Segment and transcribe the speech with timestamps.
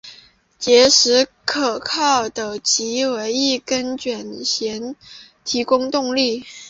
[0.57, 4.95] 结实可靠的藉由一根卷簧
[5.45, 6.43] 提供动力。